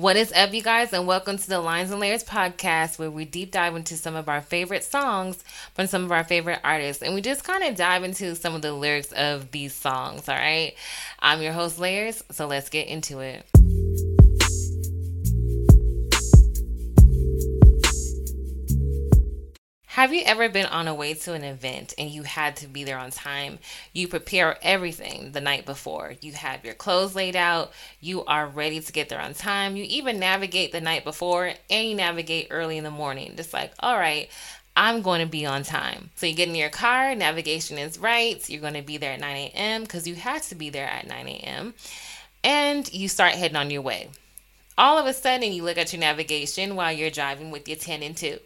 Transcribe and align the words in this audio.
What 0.00 0.16
is 0.16 0.32
up, 0.32 0.54
you 0.54 0.62
guys, 0.62 0.94
and 0.94 1.06
welcome 1.06 1.36
to 1.36 1.46
the 1.46 1.60
Lines 1.60 1.90
and 1.90 2.00
Layerz 2.00 2.24
podcast, 2.24 2.98
where 2.98 3.10
we 3.10 3.26
deep 3.26 3.50
dive 3.50 3.76
into 3.76 3.98
some 3.98 4.16
of 4.16 4.30
our 4.30 4.40
favorite 4.40 4.82
songs 4.82 5.44
from 5.74 5.88
some 5.88 6.04
of 6.04 6.10
our 6.10 6.24
favorite 6.24 6.58
artists, 6.64 7.02
and 7.02 7.14
we 7.14 7.20
just 7.20 7.44
kind 7.44 7.62
of 7.62 7.76
dive 7.76 8.02
into 8.02 8.34
some 8.34 8.54
of 8.54 8.62
the 8.62 8.72
lyrics 8.72 9.12
of 9.12 9.50
these 9.50 9.74
songs. 9.74 10.26
All 10.26 10.36
right, 10.36 10.72
I'm 11.18 11.42
your 11.42 11.52
host, 11.52 11.78
Layers, 11.78 12.24
so 12.30 12.46
let's 12.46 12.70
get 12.70 12.88
into 12.88 13.18
it. 13.18 13.44
Have 20.00 20.14
you 20.14 20.22
ever 20.24 20.48
been 20.48 20.64
on 20.64 20.88
a 20.88 20.94
way 20.94 21.12
to 21.12 21.34
an 21.34 21.44
event 21.44 21.92
and 21.98 22.08
you 22.08 22.22
had 22.22 22.56
to 22.56 22.66
be 22.66 22.84
there 22.84 22.96
on 22.96 23.10
time? 23.10 23.58
You 23.92 24.08
prepare 24.08 24.56
everything 24.62 25.32
the 25.32 25.42
night 25.42 25.66
before. 25.66 26.14
You 26.22 26.32
have 26.32 26.64
your 26.64 26.72
clothes 26.72 27.14
laid 27.14 27.36
out. 27.36 27.70
You 28.00 28.24
are 28.24 28.46
ready 28.46 28.80
to 28.80 28.92
get 28.92 29.10
there 29.10 29.20
on 29.20 29.34
time. 29.34 29.76
You 29.76 29.84
even 29.86 30.18
navigate 30.18 30.72
the 30.72 30.80
night 30.80 31.04
before 31.04 31.52
and 31.68 31.86
you 31.86 31.94
navigate 31.94 32.46
early 32.48 32.78
in 32.78 32.84
the 32.84 32.90
morning. 32.90 33.34
Just 33.36 33.52
like, 33.52 33.74
all 33.80 33.98
right, 33.98 34.30
I'm 34.74 35.02
going 35.02 35.20
to 35.20 35.30
be 35.30 35.44
on 35.44 35.64
time. 35.64 36.08
So 36.14 36.24
you 36.24 36.34
get 36.34 36.48
in 36.48 36.54
your 36.54 36.70
car, 36.70 37.14
navigation 37.14 37.76
is 37.76 37.98
right. 37.98 38.48
You're 38.48 38.62
going 38.62 38.72
to 38.72 38.82
be 38.82 38.96
there 38.96 39.12
at 39.12 39.20
9 39.20 39.36
a.m. 39.36 39.82
because 39.82 40.08
you 40.08 40.14
had 40.14 40.42
to 40.44 40.54
be 40.54 40.70
there 40.70 40.86
at 40.86 41.08
9 41.08 41.28
a.m. 41.28 41.74
And 42.42 42.90
you 42.90 43.06
start 43.06 43.34
heading 43.34 43.58
on 43.58 43.68
your 43.68 43.82
way. 43.82 44.08
All 44.78 44.96
of 44.96 45.04
a 45.04 45.12
sudden, 45.12 45.52
you 45.52 45.62
look 45.62 45.76
at 45.76 45.92
your 45.92 46.00
navigation 46.00 46.74
while 46.74 46.90
you're 46.90 47.10
driving 47.10 47.50
with 47.50 47.68
your 47.68 47.76
10 47.76 48.02
and 48.02 48.16
2 48.16 48.38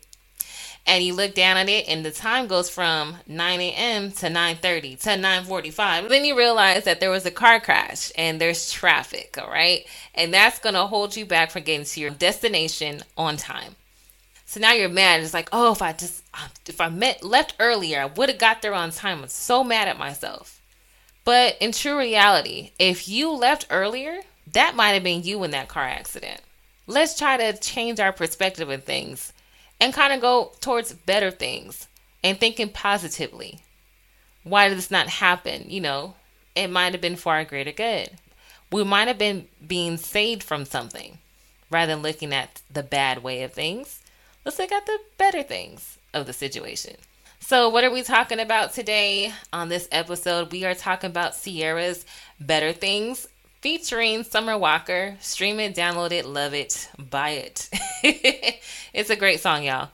and 0.86 1.02
you 1.02 1.14
look 1.14 1.34
down 1.34 1.56
at 1.56 1.68
it 1.68 1.88
and 1.88 2.04
the 2.04 2.10
time 2.10 2.46
goes 2.46 2.68
from 2.68 3.16
9 3.26 3.60
a.m. 3.60 4.12
to 4.12 4.26
9.30 4.26 5.00
to 5.00 5.08
9.45 5.10 6.08
then 6.08 6.24
you 6.24 6.36
realize 6.36 6.84
that 6.84 7.00
there 7.00 7.10
was 7.10 7.26
a 7.26 7.30
car 7.30 7.60
crash 7.60 8.12
and 8.16 8.40
there's 8.40 8.70
traffic 8.70 9.36
all 9.40 9.48
right? 9.48 9.86
And 10.14 10.32
that's 10.32 10.58
going 10.58 10.74
to 10.74 10.86
hold 10.86 11.16
you 11.16 11.26
back 11.26 11.50
from 11.50 11.62
getting 11.62 11.86
to 11.86 12.00
your 12.00 12.10
destination 12.10 13.02
on 13.16 13.36
time. 13.36 13.76
So 14.46 14.60
now 14.60 14.72
you're 14.72 14.88
mad. 14.88 15.20
It's 15.20 15.34
like 15.34 15.48
oh 15.52 15.72
if 15.72 15.82
i 15.82 15.92
just 15.92 16.22
if 16.68 16.80
i 16.80 16.88
met 16.88 17.24
left 17.24 17.54
earlier 17.58 18.00
i 18.00 18.06
would 18.06 18.28
have 18.28 18.38
got 18.38 18.62
there 18.62 18.74
on 18.74 18.90
time. 18.90 19.22
I'm 19.22 19.28
so 19.28 19.64
mad 19.64 19.88
at 19.88 19.98
myself. 19.98 20.60
But 21.24 21.56
in 21.60 21.72
true 21.72 21.98
reality 21.98 22.72
if 22.78 23.08
you 23.08 23.30
left 23.32 23.66
earlier 23.70 24.20
that 24.52 24.76
might 24.76 24.90
have 24.90 25.02
been 25.02 25.22
you 25.22 25.42
in 25.44 25.52
that 25.52 25.68
car 25.68 25.84
accident. 25.84 26.40
Let's 26.86 27.18
try 27.18 27.38
to 27.38 27.58
change 27.58 27.98
our 27.98 28.12
perspective 28.12 28.68
of 28.68 28.84
things 28.84 29.32
and 29.80 29.92
kind 29.92 30.12
of 30.12 30.20
go 30.20 30.52
towards 30.60 30.92
better 30.92 31.30
things 31.30 31.88
and 32.22 32.38
thinking 32.38 32.70
positively. 32.70 33.60
Why 34.42 34.68
did 34.68 34.78
this 34.78 34.90
not 34.90 35.08
happen? 35.08 35.64
You 35.68 35.80
know, 35.80 36.14
it 36.54 36.68
might 36.68 36.92
have 36.92 37.00
been 37.00 37.16
for 37.16 37.34
our 37.34 37.44
greater 37.44 37.72
good. 37.72 38.10
We 38.70 38.84
might 38.84 39.08
have 39.08 39.18
been 39.18 39.48
being 39.66 39.96
saved 39.96 40.42
from 40.42 40.64
something 40.64 41.18
rather 41.70 41.94
than 41.94 42.02
looking 42.02 42.32
at 42.32 42.62
the 42.70 42.82
bad 42.82 43.22
way 43.22 43.42
of 43.42 43.52
things. 43.52 44.00
Let's 44.44 44.58
look 44.58 44.72
at 44.72 44.86
the 44.86 44.98
better 45.16 45.42
things 45.42 45.98
of 46.12 46.26
the 46.26 46.32
situation. 46.32 46.96
So, 47.40 47.68
what 47.68 47.84
are 47.84 47.90
we 47.90 48.02
talking 48.02 48.40
about 48.40 48.72
today 48.72 49.32
on 49.52 49.68
this 49.68 49.86
episode? 49.92 50.50
We 50.50 50.64
are 50.64 50.74
talking 50.74 51.10
about 51.10 51.34
Ciara's 51.34 52.06
Better 52.40 52.72
Things 52.72 53.26
featuring 53.64 54.22
Summer 54.24 54.58
Walker. 54.58 55.16
Stream 55.20 55.58
it, 55.58 55.74
download 55.74 56.12
it, 56.12 56.26
love 56.26 56.52
it, 56.52 56.86
buy 56.98 57.30
it. 57.30 57.70
it's 58.92 59.08
a 59.08 59.16
great 59.16 59.40
song, 59.40 59.64
y'all. 59.64 59.88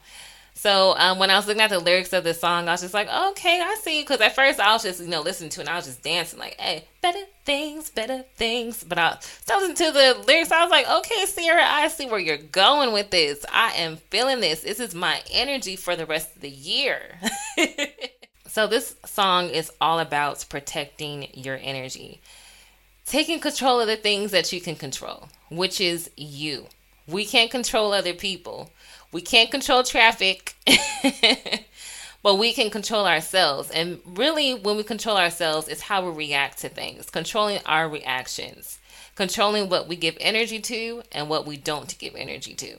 So 0.54 0.96
um, 0.98 1.20
when 1.20 1.30
I 1.30 1.36
was 1.36 1.46
looking 1.46 1.62
at 1.62 1.70
the 1.70 1.78
lyrics 1.78 2.12
of 2.12 2.24
the 2.24 2.34
song, 2.34 2.66
I 2.66 2.72
was 2.72 2.80
just 2.80 2.94
like, 2.94 3.08
okay, 3.08 3.60
I 3.62 3.76
see. 3.80 4.02
Because 4.02 4.20
at 4.20 4.34
first 4.34 4.58
I 4.58 4.72
was 4.72 4.82
just, 4.82 5.00
you 5.00 5.06
know, 5.06 5.20
listening 5.20 5.50
to 5.50 5.60
it 5.60 5.68
and 5.68 5.70
I 5.70 5.76
was 5.76 5.84
just 5.86 6.02
dancing 6.02 6.40
like, 6.40 6.58
hey, 6.58 6.84
better 7.00 7.22
things, 7.44 7.90
better 7.90 8.24
things. 8.34 8.82
But 8.82 8.98
I 8.98 9.10
was 9.10 9.40
listening 9.48 9.76
to 9.76 9.92
the 9.92 10.24
lyrics. 10.26 10.50
I 10.50 10.64
was 10.64 10.72
like, 10.72 10.90
okay, 10.90 11.24
Ciara, 11.26 11.64
I 11.64 11.86
see 11.86 12.06
where 12.06 12.18
you're 12.18 12.38
going 12.38 12.92
with 12.92 13.10
this. 13.10 13.46
I 13.52 13.74
am 13.74 13.98
feeling 14.10 14.40
this. 14.40 14.62
This 14.62 14.80
is 14.80 14.96
my 14.96 15.22
energy 15.30 15.76
for 15.76 15.94
the 15.94 16.06
rest 16.06 16.34
of 16.34 16.42
the 16.42 16.50
year. 16.50 17.20
so 18.48 18.66
this 18.66 18.96
song 19.06 19.48
is 19.48 19.70
all 19.80 20.00
about 20.00 20.44
protecting 20.48 21.28
your 21.34 21.60
energy 21.62 22.20
taking 23.10 23.40
control 23.40 23.80
of 23.80 23.88
the 23.88 23.96
things 23.96 24.30
that 24.30 24.52
you 24.52 24.60
can 24.60 24.76
control, 24.76 25.28
which 25.50 25.80
is 25.80 26.10
you. 26.16 26.66
We 27.08 27.24
can't 27.24 27.50
control 27.50 27.92
other 27.92 28.14
people. 28.14 28.70
We 29.10 29.20
can't 29.20 29.50
control 29.50 29.82
traffic, 29.82 30.54
but 32.22 32.36
we 32.36 32.52
can 32.52 32.70
control 32.70 33.08
ourselves. 33.08 33.68
And 33.72 33.98
really, 34.06 34.54
when 34.54 34.76
we 34.76 34.84
control 34.84 35.16
ourselves, 35.16 35.66
it's 35.66 35.80
how 35.80 36.08
we 36.08 36.16
react 36.16 36.58
to 36.58 36.68
things, 36.68 37.10
controlling 37.10 37.58
our 37.66 37.88
reactions, 37.88 38.78
controlling 39.16 39.68
what 39.68 39.88
we 39.88 39.96
give 39.96 40.16
energy 40.20 40.60
to 40.60 41.02
and 41.10 41.28
what 41.28 41.46
we 41.46 41.56
don't 41.56 41.98
give 41.98 42.14
energy 42.14 42.54
to. 42.54 42.76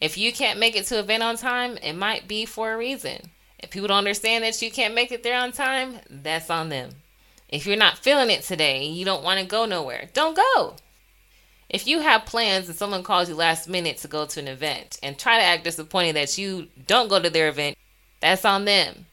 If 0.00 0.16
you 0.16 0.32
can't 0.32 0.58
make 0.58 0.76
it 0.76 0.86
to 0.86 0.98
event 0.98 1.22
on 1.22 1.36
time, 1.36 1.76
it 1.82 1.92
might 1.92 2.26
be 2.26 2.46
for 2.46 2.72
a 2.72 2.78
reason. 2.78 3.30
If 3.58 3.70
people 3.70 3.88
don't 3.88 3.98
understand 3.98 4.44
that 4.44 4.62
you 4.62 4.70
can't 4.70 4.94
make 4.94 5.12
it 5.12 5.22
there 5.22 5.38
on 5.38 5.52
time, 5.52 6.00
that's 6.08 6.48
on 6.48 6.70
them. 6.70 6.90
If 7.54 7.66
you're 7.66 7.76
not 7.76 7.98
feeling 7.98 8.30
it 8.30 8.42
today, 8.42 8.84
you 8.84 9.04
don't 9.04 9.22
want 9.22 9.38
to 9.38 9.46
go 9.46 9.64
nowhere, 9.64 10.08
don't 10.12 10.36
go. 10.36 10.74
If 11.68 11.86
you 11.86 12.00
have 12.00 12.26
plans 12.26 12.68
and 12.68 12.76
someone 12.76 13.04
calls 13.04 13.28
you 13.28 13.36
last 13.36 13.68
minute 13.68 13.98
to 13.98 14.08
go 14.08 14.26
to 14.26 14.40
an 14.40 14.48
event 14.48 14.98
and 15.04 15.16
try 15.16 15.38
to 15.38 15.44
act 15.44 15.62
disappointed 15.62 16.16
that 16.16 16.36
you 16.36 16.66
don't 16.88 17.08
go 17.08 17.22
to 17.22 17.30
their 17.30 17.48
event, 17.48 17.78
that's 18.18 18.44
on 18.44 18.64
them. 18.64 19.06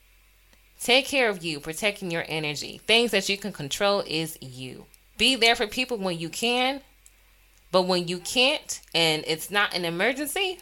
Take 0.80 1.06
care 1.06 1.30
of 1.30 1.44
you, 1.44 1.60
protecting 1.60 2.10
your 2.10 2.26
energy. 2.28 2.82
Things 2.88 3.12
that 3.12 3.30
you 3.30 3.38
can 3.38 3.54
control 3.54 4.04
is 4.08 4.40
you. 4.42 4.86
Be 5.20 5.36
there 5.36 5.56
for 5.56 5.68
people 5.68 5.98
when 5.98 6.18
you 6.18 6.30
can, 6.30 6.82
but 7.72 7.84
when 7.84 8.08
you 8.08 8.18
can't 8.18 8.82
and 8.96 9.24
it's 9.28 9.52
not 9.52 9.76
an 9.76 9.86
emergency, 9.86 10.58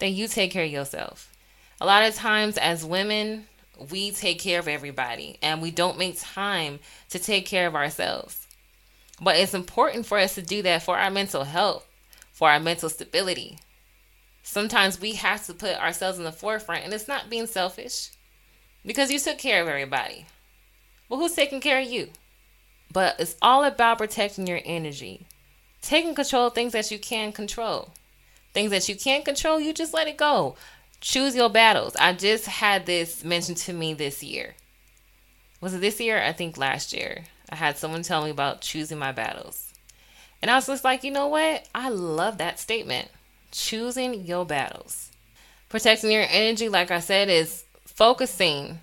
then 0.00 0.14
you 0.14 0.26
take 0.26 0.50
care 0.50 0.64
of 0.64 0.72
yourself. 0.72 1.32
A 1.80 1.86
lot 1.86 2.02
of 2.02 2.16
times, 2.16 2.58
as 2.58 2.84
women, 2.84 3.46
we 3.90 4.10
take 4.10 4.40
care 4.40 4.58
of 4.58 4.68
everybody 4.68 5.38
and 5.42 5.62
we 5.62 5.70
don't 5.70 5.98
make 5.98 6.20
time 6.20 6.80
to 7.10 7.18
take 7.18 7.46
care 7.46 7.66
of 7.66 7.74
ourselves. 7.74 8.46
But 9.20 9.36
it's 9.36 9.54
important 9.54 10.06
for 10.06 10.18
us 10.18 10.34
to 10.34 10.42
do 10.42 10.62
that 10.62 10.82
for 10.82 10.96
our 10.96 11.10
mental 11.10 11.44
health, 11.44 11.86
for 12.32 12.50
our 12.50 12.60
mental 12.60 12.88
stability. 12.88 13.58
Sometimes 14.42 15.00
we 15.00 15.14
have 15.14 15.44
to 15.46 15.54
put 15.54 15.76
ourselves 15.76 16.18
in 16.18 16.24
the 16.24 16.32
forefront, 16.32 16.84
and 16.84 16.94
it's 16.94 17.08
not 17.08 17.28
being 17.28 17.46
selfish 17.46 18.10
because 18.84 19.10
you 19.10 19.18
took 19.18 19.38
care 19.38 19.60
of 19.60 19.68
everybody. 19.68 20.26
Well, 21.08 21.20
who's 21.20 21.34
taking 21.34 21.60
care 21.60 21.80
of 21.80 21.88
you? 21.88 22.10
But 22.92 23.16
it's 23.18 23.36
all 23.42 23.64
about 23.64 23.98
protecting 23.98 24.46
your 24.46 24.60
energy, 24.64 25.26
taking 25.82 26.14
control 26.14 26.46
of 26.46 26.54
things 26.54 26.72
that 26.72 26.90
you 26.90 26.98
can 26.98 27.32
control. 27.32 27.90
Things 28.54 28.70
that 28.70 28.88
you 28.88 28.96
can't 28.96 29.24
control, 29.24 29.60
you 29.60 29.74
just 29.74 29.92
let 29.92 30.08
it 30.08 30.16
go 30.16 30.56
choose 31.00 31.34
your 31.34 31.48
battles. 31.48 31.96
I 31.96 32.12
just 32.12 32.46
had 32.46 32.86
this 32.86 33.24
mentioned 33.24 33.58
to 33.58 33.72
me 33.72 33.94
this 33.94 34.22
year. 34.22 34.54
Was 35.60 35.74
it 35.74 35.80
this 35.80 36.00
year? 36.00 36.22
I 36.22 36.32
think 36.32 36.56
last 36.56 36.92
year. 36.92 37.24
I 37.50 37.56
had 37.56 37.78
someone 37.78 38.02
tell 38.02 38.24
me 38.24 38.30
about 38.30 38.60
choosing 38.60 38.98
my 38.98 39.12
battles. 39.12 39.72
And 40.40 40.50
I 40.50 40.54
was 40.54 40.66
just 40.66 40.84
like, 40.84 41.02
you 41.02 41.10
know 41.10 41.28
what? 41.28 41.66
I 41.74 41.88
love 41.88 42.38
that 42.38 42.60
statement. 42.60 43.08
Choosing 43.50 44.24
your 44.24 44.44
battles. 44.44 45.10
Protecting 45.68 46.12
your 46.12 46.26
energy, 46.28 46.68
like 46.68 46.90
I 46.90 47.00
said, 47.00 47.28
is 47.28 47.64
focusing 47.84 48.78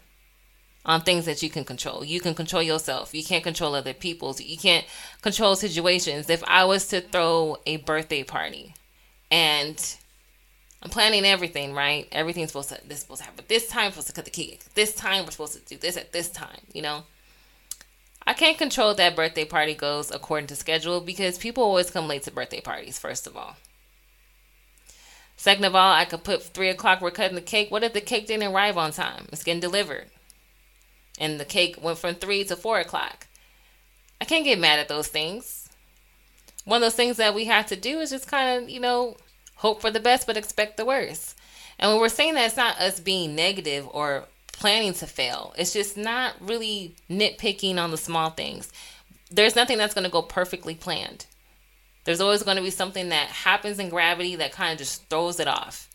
on 0.85 1.01
things 1.01 1.25
that 1.25 1.41
you 1.41 1.49
can 1.49 1.63
control. 1.63 2.03
You 2.03 2.19
can 2.19 2.35
control 2.35 2.61
yourself. 2.61 3.13
You 3.13 3.23
can't 3.23 3.43
control 3.43 3.73
other 3.73 3.93
people's. 3.93 4.41
You 4.41 4.57
can't 4.57 4.85
control 5.21 5.55
situations. 5.55 6.29
If 6.29 6.43
I 6.43 6.65
was 6.65 6.87
to 6.89 7.01
throw 7.01 7.57
a 7.65 7.77
birthday 7.77 8.23
party 8.23 8.73
and 9.31 9.97
I'm 10.85 10.91
planning 10.91 11.25
everything, 11.25 11.73
right? 11.73 12.07
Everything's 12.11 12.49
supposed 12.49 12.69
to 12.69 12.79
this 12.87 12.99
supposed 12.99 13.21
to 13.21 13.25
happen. 13.25 13.37
But 13.37 13.47
this 13.47 13.67
time, 13.67 13.89
supposed 13.89 14.05
to 14.05 14.13
cut 14.13 14.25
the 14.25 14.29
cake. 14.29 14.61
This 14.75 14.93
time, 14.93 15.25
we're 15.25 15.31
supposed 15.31 15.53
to 15.53 15.65
do 15.65 15.77
this 15.79 15.97
at 15.97 16.11
this 16.11 16.29
time. 16.29 16.59
You 16.73 16.83
know, 16.83 17.05
I 18.27 18.33
can't 18.33 18.55
control 18.55 18.93
that 18.93 19.15
birthday 19.15 19.45
party 19.45 19.73
goes 19.73 20.11
according 20.11 20.45
to 20.47 20.55
schedule 20.55 21.01
because 21.01 21.39
people 21.39 21.63
always 21.63 21.89
come 21.89 22.07
late 22.07 22.21
to 22.23 22.31
birthday 22.31 22.61
parties. 22.61 22.99
First 22.99 23.25
of 23.25 23.35
all. 23.35 23.55
Second 25.37 25.65
of 25.65 25.73
all, 25.73 25.91
I 25.91 26.05
could 26.05 26.23
put 26.23 26.43
three 26.43 26.69
o'clock. 26.69 27.01
We're 27.01 27.09
cutting 27.09 27.33
the 27.33 27.41
cake. 27.41 27.71
What 27.71 27.83
if 27.83 27.93
the 27.93 27.99
cake 27.99 28.27
didn't 28.27 28.53
arrive 28.53 28.77
on 28.77 28.91
time? 28.91 29.25
It's 29.31 29.43
getting 29.43 29.59
delivered, 29.61 30.05
and 31.17 31.39
the 31.39 31.45
cake 31.45 31.81
went 31.81 31.97
from 31.97 32.13
three 32.13 32.43
to 32.43 32.55
four 32.55 32.79
o'clock. 32.79 33.25
I 34.21 34.25
can't 34.25 34.45
get 34.45 34.59
mad 34.59 34.77
at 34.77 34.87
those 34.87 35.07
things. 35.07 35.67
One 36.63 36.77
of 36.77 36.81
those 36.83 36.95
things 36.95 37.17
that 37.17 37.33
we 37.33 37.45
have 37.45 37.65
to 37.67 37.75
do 37.75 37.99
is 38.01 38.11
just 38.11 38.27
kind 38.27 38.63
of, 38.63 38.69
you 38.69 38.79
know, 38.79 39.17
hope 39.55 39.81
for 39.81 39.91
the 39.91 39.99
best 39.99 40.27
but 40.27 40.37
expect 40.37 40.77
the 40.77 40.85
worst. 40.85 41.37
And 41.79 41.91
when 41.91 41.99
we're 41.99 42.09
saying 42.09 42.35
that, 42.35 42.45
it's 42.45 42.57
not 42.57 42.79
us 42.79 42.99
being 42.99 43.35
negative 43.35 43.87
or 43.91 44.25
planning 44.53 44.93
to 44.93 45.07
fail. 45.07 45.53
It's 45.57 45.73
just 45.73 45.97
not 45.97 46.33
really 46.39 46.95
nitpicking 47.09 47.77
on 47.77 47.91
the 47.91 47.97
small 47.97 48.29
things. 48.29 48.71
There's 49.29 49.55
nothing 49.55 49.77
that's 49.77 49.93
going 49.93 50.05
to 50.05 50.11
go 50.11 50.21
perfectly 50.21 50.75
planned. 50.75 51.25
There's 52.05 52.21
always 52.21 52.43
going 52.43 52.57
to 52.57 52.63
be 52.63 52.69
something 52.69 53.09
that 53.09 53.27
happens 53.27 53.79
in 53.79 53.89
gravity 53.89 54.35
that 54.37 54.51
kind 54.51 54.71
of 54.71 54.77
just 54.77 55.09
throws 55.09 55.39
it 55.39 55.47
off. 55.47 55.89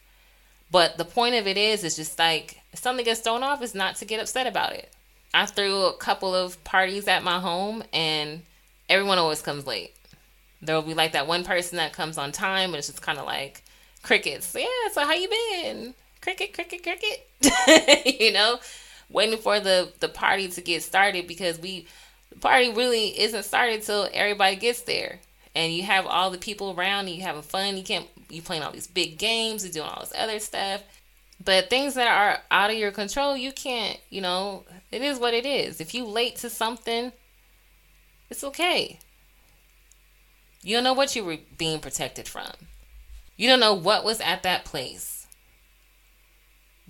But 0.70 0.98
the 0.98 1.04
point 1.04 1.36
of 1.36 1.46
it 1.46 1.56
is, 1.56 1.84
it's 1.84 1.96
just 1.96 2.18
like 2.18 2.60
if 2.72 2.80
something 2.80 3.04
gets 3.04 3.20
thrown 3.20 3.42
off, 3.42 3.62
is 3.62 3.74
not 3.74 3.96
to 3.96 4.04
get 4.04 4.20
upset 4.20 4.46
about 4.46 4.72
it. 4.72 4.92
I 5.32 5.46
threw 5.46 5.84
a 5.84 5.96
couple 5.96 6.34
of 6.34 6.62
parties 6.64 7.08
at 7.08 7.22
my 7.22 7.38
home, 7.38 7.82
and 7.92 8.42
everyone 8.88 9.18
always 9.18 9.42
comes 9.42 9.66
late. 9.66 9.94
There 10.62 10.74
will 10.74 10.82
be 10.82 10.94
like 10.94 11.12
that 11.12 11.26
one 11.26 11.44
person 11.44 11.76
that 11.78 11.92
comes 11.92 12.18
on 12.18 12.32
time, 12.32 12.70
and 12.70 12.76
it's 12.76 12.88
just 12.88 13.02
kind 13.02 13.18
of 13.18 13.26
like 13.26 13.62
crickets. 14.02 14.54
Yeah, 14.58 14.66
so 14.92 15.04
how 15.04 15.12
you 15.12 15.28
been? 15.28 15.94
Cricket, 16.20 16.52
cricket, 16.52 16.82
cricket. 16.82 18.16
you 18.20 18.32
know, 18.32 18.58
waiting 19.08 19.38
for 19.38 19.60
the 19.60 19.92
the 20.00 20.08
party 20.08 20.48
to 20.48 20.60
get 20.60 20.82
started 20.82 21.26
because 21.26 21.58
we 21.58 21.86
the 22.30 22.38
party 22.38 22.70
really 22.70 23.18
isn't 23.20 23.44
started 23.44 23.82
till 23.82 24.08
everybody 24.12 24.56
gets 24.56 24.82
there. 24.82 25.20
And 25.54 25.72
you 25.72 25.82
have 25.82 26.06
all 26.06 26.30
the 26.30 26.38
people 26.38 26.74
around, 26.78 27.06
and 27.06 27.16
you 27.16 27.22
having 27.22 27.42
fun. 27.42 27.76
You 27.76 27.82
can't 27.82 28.06
you 28.28 28.42
playing 28.42 28.62
all 28.62 28.72
these 28.72 28.86
big 28.86 29.18
games, 29.18 29.64
you 29.64 29.72
doing 29.72 29.88
all 29.88 30.00
this 30.00 30.12
other 30.16 30.38
stuff. 30.38 30.82
But 31.42 31.70
things 31.70 31.94
that 31.94 32.06
are 32.06 32.42
out 32.50 32.70
of 32.70 32.76
your 32.76 32.92
control, 32.92 33.36
you 33.36 33.50
can't, 33.50 33.98
you 34.10 34.20
know, 34.20 34.64
it 34.92 35.00
is 35.00 35.18
what 35.18 35.32
it 35.32 35.46
is. 35.46 35.80
If 35.80 35.94
you 35.94 36.04
late 36.04 36.36
to 36.36 36.50
something, 36.50 37.12
it's 38.28 38.44
okay. 38.44 38.98
You 40.62 40.76
don't 40.76 40.84
know 40.84 40.92
what 40.92 41.16
you 41.16 41.24
were 41.24 41.38
being 41.56 41.80
protected 41.80 42.28
from. 42.28 42.50
You 43.36 43.48
don't 43.48 43.60
know 43.60 43.74
what 43.74 44.04
was 44.04 44.20
at 44.20 44.42
that 44.42 44.64
place 44.64 45.26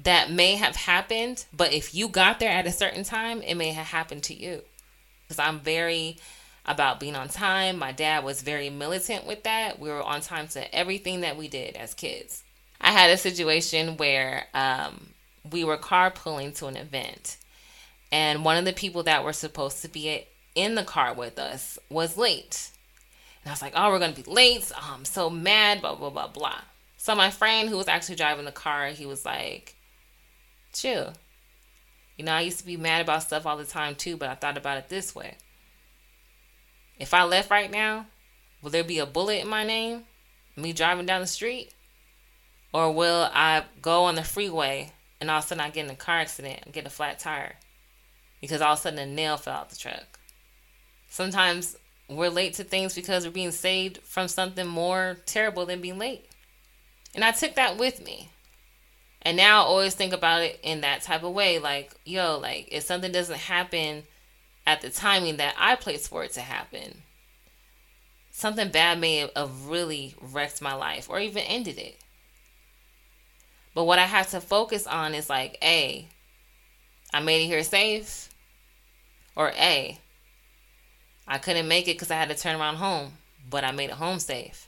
that 0.02 0.30
may 0.30 0.56
have 0.56 0.76
happened, 0.76 1.44
but 1.52 1.72
if 1.72 1.94
you 1.94 2.08
got 2.08 2.40
there 2.40 2.50
at 2.50 2.66
a 2.66 2.72
certain 2.72 3.04
time, 3.04 3.42
it 3.42 3.54
may 3.54 3.72
have 3.72 3.86
happened 3.86 4.22
to 4.24 4.34
you. 4.34 4.62
Because 5.22 5.38
I'm 5.38 5.60
very 5.60 6.16
about 6.66 7.00
being 7.00 7.16
on 7.16 7.28
time. 7.28 7.78
My 7.78 7.92
dad 7.92 8.24
was 8.24 8.42
very 8.42 8.70
militant 8.70 9.26
with 9.26 9.42
that. 9.44 9.78
We 9.78 9.88
were 9.88 10.02
on 10.02 10.20
time 10.20 10.48
to 10.48 10.74
everything 10.74 11.20
that 11.20 11.36
we 11.36 11.48
did 11.48 11.76
as 11.76 11.94
kids. 11.94 12.42
I 12.80 12.92
had 12.92 13.10
a 13.10 13.16
situation 13.16 13.96
where 13.96 14.46
um, 14.54 15.10
we 15.50 15.64
were 15.64 15.76
carpooling 15.76 16.56
to 16.56 16.66
an 16.66 16.76
event, 16.76 17.36
and 18.10 18.44
one 18.44 18.56
of 18.56 18.64
the 18.64 18.72
people 18.72 19.02
that 19.04 19.22
were 19.22 19.32
supposed 19.32 19.82
to 19.82 19.88
be 19.88 20.26
in 20.54 20.74
the 20.74 20.82
car 20.82 21.12
with 21.14 21.38
us 21.38 21.78
was 21.90 22.16
late. 22.16 22.70
And 23.42 23.50
I 23.50 23.52
was 23.52 23.62
like, 23.62 23.72
oh, 23.74 23.90
we're 23.90 23.98
going 23.98 24.14
to 24.14 24.22
be 24.22 24.30
late. 24.30 24.70
Oh, 24.74 24.94
I'm 24.94 25.04
so 25.04 25.30
mad, 25.30 25.80
blah, 25.80 25.94
blah, 25.94 26.10
blah, 26.10 26.28
blah. 26.28 26.60
So 26.98 27.14
my 27.14 27.30
friend 27.30 27.68
who 27.68 27.78
was 27.78 27.88
actually 27.88 28.16
driving 28.16 28.44
the 28.44 28.52
car, 28.52 28.88
he 28.88 29.06
was 29.06 29.24
like, 29.24 29.74
chill. 30.72 31.14
You 32.18 32.24
know, 32.24 32.32
I 32.32 32.42
used 32.42 32.58
to 32.58 32.66
be 32.66 32.76
mad 32.76 33.00
about 33.00 33.22
stuff 33.22 33.46
all 33.46 33.56
the 33.56 33.64
time 33.64 33.94
too, 33.94 34.18
but 34.18 34.28
I 34.28 34.34
thought 34.34 34.58
about 34.58 34.76
it 34.76 34.90
this 34.90 35.14
way. 35.14 35.36
If 36.98 37.14
I 37.14 37.24
left 37.24 37.50
right 37.50 37.70
now, 37.70 38.06
will 38.60 38.70
there 38.70 38.84
be 38.84 38.98
a 38.98 39.06
bullet 39.06 39.40
in 39.40 39.48
my 39.48 39.64
name? 39.64 40.04
Me 40.54 40.74
driving 40.74 41.06
down 41.06 41.22
the 41.22 41.26
street? 41.26 41.72
Or 42.74 42.92
will 42.92 43.30
I 43.32 43.64
go 43.80 44.04
on 44.04 44.16
the 44.16 44.22
freeway 44.22 44.92
and 45.18 45.30
all 45.30 45.38
of 45.38 45.44
a 45.44 45.46
sudden 45.46 45.62
I 45.62 45.70
get 45.70 45.86
in 45.86 45.90
a 45.90 45.96
car 45.96 46.18
accident 46.18 46.60
and 46.64 46.74
get 46.74 46.86
a 46.86 46.90
flat 46.90 47.18
tire? 47.18 47.56
Because 48.42 48.60
all 48.60 48.74
of 48.74 48.78
a 48.78 48.82
sudden 48.82 48.98
a 48.98 49.06
nail 49.06 49.38
fell 49.38 49.54
out 49.54 49.70
the 49.70 49.76
truck. 49.76 50.18
Sometimes 51.08 51.76
we're 52.10 52.28
late 52.28 52.54
to 52.54 52.64
things 52.64 52.94
because 52.94 53.24
we're 53.24 53.32
being 53.32 53.52
saved 53.52 53.98
from 54.02 54.28
something 54.28 54.66
more 54.66 55.18
terrible 55.26 55.66
than 55.66 55.80
being 55.80 55.98
late. 55.98 56.26
And 57.14 57.24
I 57.24 57.32
took 57.32 57.54
that 57.54 57.78
with 57.78 58.04
me. 58.04 58.30
And 59.22 59.36
now 59.36 59.62
I 59.62 59.66
always 59.66 59.94
think 59.94 60.12
about 60.12 60.42
it 60.42 60.58
in 60.62 60.80
that 60.80 61.02
type 61.02 61.22
of 61.22 61.32
way. 61.32 61.58
Like, 61.58 61.92
yo, 62.04 62.38
like 62.38 62.68
if 62.72 62.84
something 62.84 63.12
doesn't 63.12 63.38
happen 63.38 64.04
at 64.66 64.80
the 64.80 64.90
timing 64.90 65.36
that 65.36 65.54
I 65.58 65.76
placed 65.76 66.08
for 66.08 66.24
it 66.24 66.32
to 66.32 66.40
happen, 66.40 67.02
something 68.30 68.70
bad 68.70 68.98
may 68.98 69.28
have 69.36 69.66
really 69.66 70.14
wrecked 70.20 70.62
my 70.62 70.74
life 70.74 71.08
or 71.10 71.20
even 71.20 71.42
ended 71.42 71.78
it. 71.78 71.98
But 73.74 73.84
what 73.84 73.98
I 73.98 74.06
have 74.06 74.30
to 74.30 74.40
focus 74.40 74.86
on 74.86 75.14
is 75.14 75.30
like, 75.30 75.58
A, 75.62 76.08
I 77.12 77.20
made 77.20 77.44
it 77.44 77.46
here 77.46 77.62
safe, 77.62 78.30
or 79.36 79.50
A, 79.50 79.98
I 81.30 81.38
couldn't 81.38 81.68
make 81.68 81.86
it 81.86 81.94
because 81.94 82.10
I 82.10 82.16
had 82.16 82.28
to 82.28 82.34
turn 82.34 82.60
around 82.60 82.76
home, 82.76 83.12
but 83.48 83.62
I 83.62 83.70
made 83.70 83.90
it 83.90 83.96
home 83.96 84.18
safe. 84.18 84.66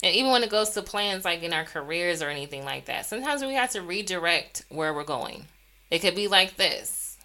And 0.00 0.14
even 0.14 0.30
when 0.30 0.44
it 0.44 0.50
goes 0.50 0.70
to 0.70 0.82
plans 0.82 1.24
like 1.24 1.42
in 1.42 1.52
our 1.52 1.64
careers 1.64 2.22
or 2.22 2.28
anything 2.28 2.64
like 2.64 2.84
that, 2.84 3.04
sometimes 3.04 3.42
we 3.42 3.54
have 3.54 3.70
to 3.70 3.82
redirect 3.82 4.64
where 4.68 4.94
we're 4.94 5.02
going. 5.02 5.46
It 5.90 5.98
could 5.98 6.14
be 6.14 6.28
like 6.28 6.56
this 6.56 7.18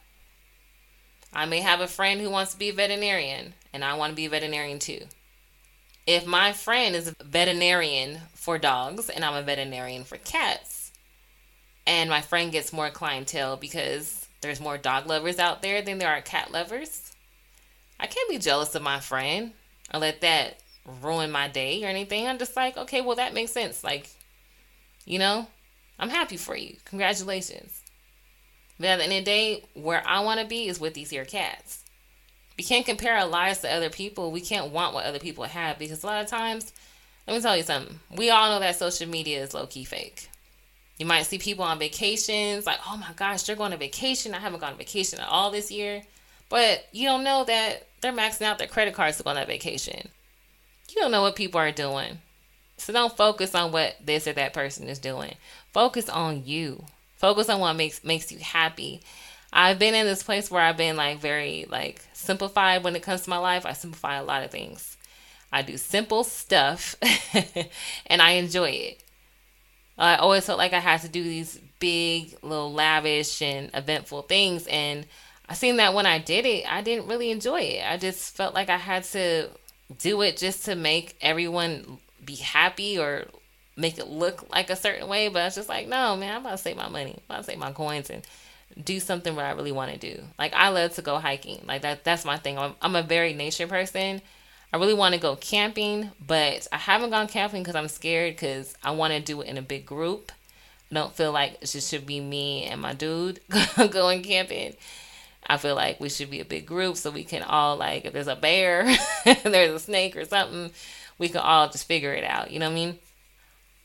I 1.31 1.45
may 1.45 1.61
have 1.61 1.81
a 1.81 1.87
friend 1.87 2.19
who 2.19 2.31
wants 2.31 2.53
to 2.53 2.59
be 2.59 2.69
a 2.69 2.73
veterinarian, 2.73 3.53
and 3.73 3.85
I 3.85 3.93
want 3.93 4.11
to 4.11 4.15
be 4.15 4.25
a 4.25 4.29
veterinarian 4.29 4.79
too. 4.79 5.01
If 6.07 6.25
my 6.25 6.51
friend 6.51 6.95
is 6.95 7.09
a 7.09 7.23
veterinarian 7.23 8.21
for 8.33 8.57
dogs 8.57 9.09
and 9.11 9.23
I'm 9.23 9.35
a 9.35 9.43
veterinarian 9.43 10.03
for 10.03 10.17
cats, 10.17 10.91
and 11.85 12.09
my 12.09 12.21
friend 12.21 12.51
gets 12.51 12.73
more 12.73 12.89
clientele 12.89 13.55
because 13.55 14.27
there's 14.41 14.59
more 14.59 14.79
dog 14.79 15.05
lovers 15.05 15.37
out 15.37 15.61
there 15.61 15.83
than 15.83 15.99
there 15.99 16.09
are 16.09 16.21
cat 16.21 16.51
lovers, 16.51 17.10
I 18.01 18.07
can't 18.07 18.29
be 18.29 18.39
jealous 18.39 18.73
of 18.73 18.81
my 18.81 18.99
friend 18.99 19.53
or 19.93 19.99
let 19.99 20.21
that 20.21 20.57
ruin 21.03 21.31
my 21.31 21.47
day 21.47 21.83
or 21.83 21.87
anything. 21.87 22.27
I'm 22.27 22.39
just 22.39 22.55
like, 22.55 22.75
okay, 22.75 23.01
well, 23.01 23.15
that 23.17 23.35
makes 23.35 23.51
sense. 23.51 23.83
Like, 23.83 24.09
you 25.05 25.19
know, 25.19 25.47
I'm 25.99 26.09
happy 26.09 26.37
for 26.37 26.57
you. 26.57 26.75
Congratulations. 26.85 27.83
But 28.79 28.87
at 28.87 28.97
the 28.97 29.03
end 29.03 29.13
of 29.13 29.19
the 29.19 29.25
day, 29.25 29.63
where 29.75 30.01
I 30.05 30.21
want 30.21 30.39
to 30.39 30.47
be 30.47 30.67
is 30.67 30.79
with 30.79 30.95
these 30.95 31.11
here 31.11 31.25
cats. 31.25 31.83
We 32.57 32.63
can't 32.63 32.85
compare 32.85 33.15
our 33.15 33.27
lives 33.27 33.59
to 33.59 33.71
other 33.71 33.91
people. 33.91 34.31
We 34.31 34.41
can't 34.41 34.71
want 34.71 34.95
what 34.95 35.05
other 35.05 35.19
people 35.19 35.43
have 35.43 35.77
because 35.77 36.03
a 36.03 36.07
lot 36.07 36.23
of 36.23 36.29
times, 36.29 36.73
let 37.27 37.35
me 37.35 37.41
tell 37.41 37.55
you 37.55 37.63
something. 37.63 37.99
We 38.15 38.31
all 38.31 38.49
know 38.49 38.59
that 38.59 38.75
social 38.75 39.07
media 39.07 39.43
is 39.43 39.53
low 39.53 39.67
key 39.67 39.83
fake. 39.83 40.27
You 40.97 41.05
might 41.05 41.23
see 41.23 41.37
people 41.37 41.63
on 41.63 41.79
vacations, 41.79 42.65
like, 42.65 42.79
oh 42.87 42.97
my 42.97 43.13
gosh, 43.15 43.43
they're 43.43 43.55
going 43.55 43.73
on 43.73 43.79
vacation. 43.79 44.33
I 44.33 44.39
haven't 44.39 44.59
gone 44.59 44.73
on 44.73 44.77
vacation 44.77 45.19
at 45.19 45.27
all 45.27 45.51
this 45.51 45.71
year. 45.71 46.03
But 46.51 46.85
you 46.91 47.07
don't 47.07 47.23
know 47.23 47.45
that 47.45 47.87
they're 48.01 48.11
maxing 48.11 48.41
out 48.41 48.59
their 48.59 48.67
credit 48.67 48.93
cards 48.93 49.15
to 49.17 49.23
go 49.23 49.29
on 49.29 49.37
that 49.37 49.47
vacation. 49.47 50.09
You 50.89 51.01
don't 51.01 51.11
know 51.11 51.21
what 51.21 51.37
people 51.37 51.61
are 51.61 51.71
doing. 51.71 52.19
So 52.75 52.91
don't 52.91 53.15
focus 53.15 53.55
on 53.55 53.71
what 53.71 53.95
this 54.03 54.27
or 54.27 54.33
that 54.33 54.53
person 54.53 54.89
is 54.89 54.99
doing. 54.99 55.35
Focus 55.71 56.09
on 56.09 56.43
you. 56.45 56.83
Focus 57.15 57.47
on 57.47 57.61
what 57.61 57.73
makes 57.73 58.03
makes 58.03 58.33
you 58.33 58.39
happy. 58.39 59.01
I've 59.53 59.79
been 59.79 59.93
in 59.93 60.05
this 60.05 60.23
place 60.23 60.51
where 60.51 60.61
I've 60.61 60.75
been 60.75 60.97
like 60.97 61.19
very 61.19 61.67
like 61.69 62.03
simplified 62.11 62.83
when 62.83 62.97
it 62.97 63.03
comes 63.03 63.21
to 63.21 63.29
my 63.29 63.37
life. 63.37 63.65
I 63.65 63.71
simplify 63.71 64.15
a 64.15 64.23
lot 64.23 64.43
of 64.43 64.51
things. 64.51 64.97
I 65.53 65.61
do 65.61 65.77
simple 65.77 66.25
stuff 66.25 66.95
and 68.07 68.21
I 68.21 68.31
enjoy 68.31 68.71
it. 68.71 69.03
I 69.97 70.17
always 70.17 70.45
felt 70.45 70.57
like 70.57 70.73
I 70.73 70.79
had 70.79 71.01
to 71.01 71.09
do 71.09 71.23
these 71.23 71.61
big, 71.79 72.35
little 72.41 72.73
lavish 72.73 73.41
and 73.41 73.69
eventful 73.73 74.23
things 74.23 74.67
and 74.67 75.05
I 75.51 75.53
seen 75.53 75.75
that 75.77 75.93
when 75.93 76.05
I 76.05 76.17
did 76.17 76.45
it, 76.45 76.63
I 76.65 76.81
didn't 76.81 77.09
really 77.09 77.29
enjoy 77.29 77.59
it. 77.59 77.83
I 77.85 77.97
just 77.97 78.37
felt 78.37 78.53
like 78.53 78.69
I 78.69 78.77
had 78.77 79.03
to 79.03 79.49
do 79.97 80.21
it 80.21 80.37
just 80.37 80.63
to 80.63 80.75
make 80.75 81.17
everyone 81.19 81.97
be 82.23 82.35
happy 82.35 82.97
or 82.97 83.25
make 83.75 83.97
it 83.97 84.07
look 84.07 84.49
like 84.49 84.69
a 84.69 84.77
certain 84.77 85.09
way. 85.09 85.27
But 85.27 85.41
I 85.41 85.45
was 85.45 85.55
just 85.55 85.67
like, 85.67 85.89
no, 85.89 86.15
man, 86.15 86.35
I'm 86.35 86.41
about 86.45 86.51
to 86.51 86.57
save 86.57 86.77
my 86.77 86.87
money. 86.87 87.15
I'm 87.17 87.23
about 87.27 87.37
to 87.39 87.43
save 87.43 87.57
my 87.57 87.73
coins 87.73 88.09
and 88.09 88.25
do 88.81 89.01
something 89.01 89.35
what 89.35 89.43
I 89.43 89.51
really 89.51 89.73
want 89.73 89.91
to 89.91 89.97
do. 89.97 90.23
Like 90.39 90.53
I 90.53 90.69
love 90.69 90.93
to 90.93 91.01
go 91.01 91.17
hiking. 91.17 91.65
Like 91.67 91.81
that 91.81 92.05
that's 92.05 92.23
my 92.23 92.37
thing. 92.37 92.57
I'm, 92.57 92.75
I'm 92.81 92.95
a 92.95 93.03
very 93.03 93.33
nature 93.33 93.67
person. 93.67 94.21
I 94.71 94.77
really 94.77 94.93
want 94.93 95.15
to 95.15 95.19
go 95.19 95.35
camping, 95.35 96.11
but 96.25 96.65
I 96.71 96.77
haven't 96.77 97.09
gone 97.09 97.27
camping 97.27 97.61
because 97.61 97.75
I'm 97.75 97.89
scared 97.89 98.35
because 98.35 98.73
I 98.85 98.91
want 98.91 99.11
to 99.11 99.19
do 99.19 99.41
it 99.41 99.49
in 99.49 99.57
a 99.57 99.61
big 99.61 99.85
group. 99.85 100.31
I 100.89 100.93
don't 100.95 101.13
feel 101.13 101.33
like 101.33 101.57
it 101.61 101.67
should 101.67 102.05
be 102.05 102.21
me 102.21 102.63
and 102.63 102.81
my 102.81 102.93
dude 102.93 103.41
going 103.91 104.23
camping. 104.23 104.75
I 105.47 105.57
feel 105.57 105.75
like 105.75 105.99
we 105.99 106.09
should 106.09 106.29
be 106.29 106.39
a 106.39 106.45
big 106.45 106.65
group 106.65 106.97
so 106.97 107.11
we 107.11 107.23
can 107.23 107.43
all 107.43 107.75
like 107.77 108.05
if 108.05 108.13
there's 108.13 108.27
a 108.27 108.35
bear, 108.35 108.85
there's 109.43 109.73
a 109.73 109.79
snake 109.79 110.15
or 110.15 110.25
something, 110.25 110.71
we 111.17 111.29
can 111.29 111.41
all 111.41 111.69
just 111.69 111.87
figure 111.87 112.13
it 112.13 112.23
out. 112.23 112.51
You 112.51 112.59
know 112.59 112.67
what 112.67 112.73
I 112.73 112.75
mean? 112.75 112.99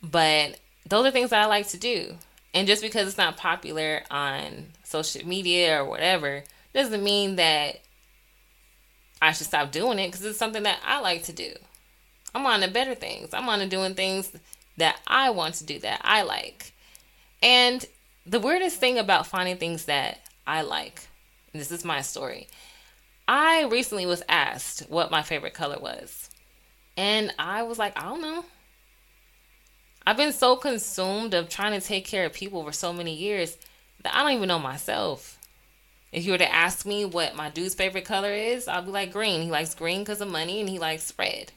But 0.03 0.61
those 0.87 1.07
are 1.07 1.11
things 1.11 1.31
that 1.31 1.43
I 1.43 1.47
like 1.47 1.69
to 1.69 1.79
do. 1.79 2.15
And 2.55 2.67
just 2.67 2.83
because 2.83 3.09
it's 3.09 3.19
not 3.19 3.37
popular 3.37 4.03
on 4.11 4.67
social 4.85 5.27
media 5.27 5.83
or 5.83 5.85
whatever 5.85 6.45
doesn't 6.73 7.03
mean 7.03 7.37
that 7.37 7.81
I 9.21 9.33
should 9.33 9.47
stop 9.47 9.73
doing 9.73 9.99
it 9.99 10.09
because 10.09 10.25
it's 10.25 10.39
something 10.39 10.63
that 10.63 10.81
I 10.85 11.01
like 11.01 11.25
to 11.25 11.33
do. 11.33 11.53
I'm 12.35 12.47
on 12.47 12.61
to 12.61 12.71
better 12.71 12.95
things. 12.95 13.33
I'm 13.33 13.49
on 13.49 13.61
to 13.61 13.67
doing 13.67 13.95
things 13.95 14.31
that 14.77 15.01
I 15.07 15.31
want 15.31 15.55
to 15.57 15.65
do 15.65 15.79
that 15.81 16.01
I 16.05 16.23
like. 16.23 16.73
And 17.43 17.85
the 18.27 18.41
weirdest 18.41 18.79
thing 18.79 18.99
about 18.99 19.27
finding 19.27 19.57
things 19.57 19.87
that 19.87 20.21
I 20.47 20.63
like 20.63 21.03
this 21.59 21.73
is 21.73 21.85
my 21.85 22.03
story. 22.03 22.49
I 23.29 23.65
recently 23.65 24.07
was 24.07 24.23
asked 24.29 24.89
what 24.89 25.11
my 25.11 25.23
favorite 25.23 25.55
color 25.55 25.79
was. 25.81 26.31
And 26.97 27.33
I 27.39 27.63
was 27.65 27.79
like, 27.79 27.99
I 27.99 28.05
don't 28.05 28.23
know. 28.23 28.45
I've 30.07 30.17
been 30.17 30.33
so 30.33 30.57
consumed 30.57 31.35
of 31.35 31.49
trying 31.49 31.79
to 31.79 31.85
take 31.85 32.07
care 32.07 32.25
of 32.27 32.33
people 32.33 32.65
for 32.65 32.73
so 32.73 32.93
many 32.93 33.15
years 33.15 33.59
that 34.03 34.15
I 34.15 34.23
don't 34.23 34.33
even 34.33 34.49
know 34.49 34.61
myself. 34.61 35.39
If 36.13 36.25
you 36.25 36.33
were 36.33 36.39
to 36.39 36.55
ask 36.55 36.87
me 36.87 37.05
what 37.05 37.35
my 37.35 37.51
dude's 37.51 37.75
favorite 37.75 38.05
color 38.05 38.33
is, 38.33 38.69
I'll 38.69 38.83
be 38.83 38.93
like 38.93 39.13
green. 39.13 39.43
He 39.43 39.51
likes 39.51 39.75
green 39.75 40.01
because 40.01 40.21
of 40.21 40.31
money 40.31 40.61
and 40.61 40.69
he 40.69 40.79
likes 40.79 41.13
red. 41.19 41.53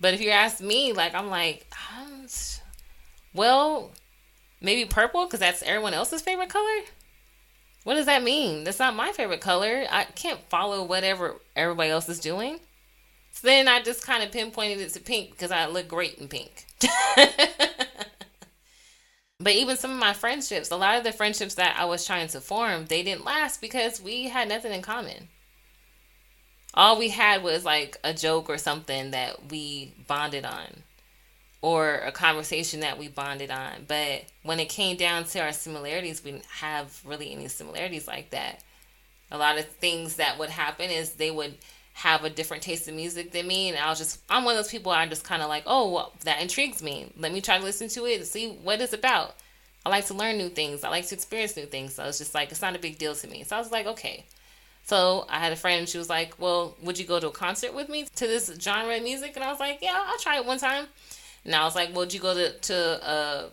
But 0.00 0.14
if 0.14 0.20
you 0.20 0.30
ask 0.30 0.60
me, 0.60 0.92
like, 0.92 1.14
I'm 1.14 1.30
like, 1.30 1.66
well, 3.32 3.92
maybe 4.60 4.84
purple 4.88 5.24
because 5.26 5.40
that's 5.40 5.62
everyone 5.62 5.94
else's 5.94 6.22
favorite 6.22 6.48
color. 6.48 6.82
What 7.84 7.94
does 7.94 8.06
that 8.06 8.22
mean? 8.22 8.64
That's 8.64 8.78
not 8.78 8.96
my 8.96 9.12
favorite 9.12 9.42
color. 9.42 9.84
I 9.90 10.04
can't 10.04 10.40
follow 10.48 10.82
whatever 10.82 11.36
everybody 11.54 11.90
else 11.90 12.08
is 12.08 12.18
doing. 12.18 12.58
So 13.32 13.46
then 13.46 13.68
I 13.68 13.82
just 13.82 14.06
kind 14.06 14.22
of 14.22 14.32
pinpointed 14.32 14.80
it 14.80 14.92
to 14.94 15.00
pink 15.00 15.32
because 15.32 15.50
I 15.50 15.66
look 15.66 15.86
great 15.86 16.14
in 16.18 16.28
pink. 16.28 16.64
but 19.38 19.52
even 19.52 19.76
some 19.76 19.90
of 19.90 19.98
my 19.98 20.14
friendships, 20.14 20.70
a 20.70 20.76
lot 20.76 20.96
of 20.96 21.04
the 21.04 21.12
friendships 21.12 21.56
that 21.56 21.76
I 21.78 21.84
was 21.84 22.06
trying 22.06 22.28
to 22.28 22.40
form, 22.40 22.86
they 22.86 23.02
didn't 23.02 23.24
last 23.24 23.60
because 23.60 24.00
we 24.00 24.28
had 24.28 24.48
nothing 24.48 24.72
in 24.72 24.82
common. 24.82 25.28
All 26.72 26.98
we 26.98 27.10
had 27.10 27.42
was 27.42 27.64
like 27.64 27.98
a 28.02 28.14
joke 28.14 28.48
or 28.48 28.56
something 28.56 29.10
that 29.10 29.50
we 29.50 29.94
bonded 30.06 30.44
on 30.44 30.84
or 31.64 31.94
a 31.94 32.12
conversation 32.12 32.80
that 32.80 32.98
we 32.98 33.08
bonded 33.08 33.50
on. 33.50 33.86
But 33.88 34.24
when 34.42 34.60
it 34.60 34.68
came 34.68 34.98
down 34.98 35.24
to 35.24 35.40
our 35.40 35.52
similarities, 35.54 36.22
we 36.22 36.32
didn't 36.32 36.44
have 36.44 37.00
really 37.06 37.32
any 37.32 37.48
similarities 37.48 38.06
like 38.06 38.28
that. 38.30 38.62
A 39.30 39.38
lot 39.38 39.56
of 39.56 39.64
things 39.64 40.16
that 40.16 40.38
would 40.38 40.50
happen 40.50 40.90
is 40.90 41.14
they 41.14 41.30
would 41.30 41.54
have 41.94 42.22
a 42.22 42.28
different 42.28 42.62
taste 42.62 42.86
in 42.86 42.96
music 42.96 43.32
than 43.32 43.46
me 43.46 43.70
and 43.70 43.78
I 43.78 43.88
was 43.88 43.98
just 43.98 44.20
I'm 44.28 44.44
one 44.44 44.56
of 44.56 44.58
those 44.58 44.70
people 44.70 44.92
I'm 44.92 45.08
just 45.08 45.24
kind 45.24 45.40
of 45.40 45.48
like, 45.48 45.62
"Oh, 45.66 45.90
well, 45.90 46.12
that 46.24 46.42
intrigues 46.42 46.82
me. 46.82 47.10
Let 47.16 47.32
me 47.32 47.40
try 47.40 47.56
to 47.56 47.64
listen 47.64 47.88
to 47.88 48.04
it 48.04 48.16
and 48.16 48.26
see 48.26 48.50
what 48.62 48.82
it's 48.82 48.92
about." 48.92 49.34
I 49.86 49.88
like 49.88 50.04
to 50.08 50.14
learn 50.14 50.36
new 50.36 50.50
things. 50.50 50.84
I 50.84 50.90
like 50.90 51.06
to 51.06 51.14
experience 51.14 51.56
new 51.56 51.64
things. 51.64 51.94
So 51.94 52.04
it's 52.04 52.18
just 52.18 52.34
like 52.34 52.50
it's 52.50 52.60
not 52.60 52.76
a 52.76 52.78
big 52.78 52.98
deal 52.98 53.14
to 53.14 53.26
me. 53.26 53.42
So 53.42 53.56
I 53.56 53.58
was 53.58 53.72
like, 53.72 53.86
"Okay." 53.86 54.26
So 54.84 55.24
I 55.30 55.38
had 55.38 55.50
a 55.50 55.56
friend 55.56 55.88
she 55.88 55.96
was 55.96 56.10
like, 56.10 56.34
"Well, 56.38 56.76
would 56.82 56.98
you 56.98 57.06
go 57.06 57.20
to 57.20 57.28
a 57.28 57.32
concert 57.32 57.72
with 57.72 57.88
me 57.88 58.06
to 58.16 58.26
this 58.26 58.52
genre 58.60 58.96
of 58.96 59.02
music?" 59.02 59.32
And 59.34 59.42
I 59.42 59.50
was 59.50 59.60
like, 59.60 59.78
"Yeah, 59.80 60.04
I'll 60.06 60.18
try 60.18 60.36
it 60.36 60.44
one 60.44 60.58
time." 60.58 60.88
And 61.44 61.54
I 61.54 61.64
was 61.64 61.74
like, 61.74 61.94
"Would 61.94 62.14
you 62.14 62.20
go 62.20 62.34
to 62.34 62.52
to 62.52 63.10
a 63.10 63.44